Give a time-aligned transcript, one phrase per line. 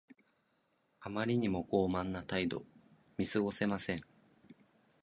[0.99, 2.65] あまりにも傲慢な態度。
[3.19, 4.01] 見過ごせません。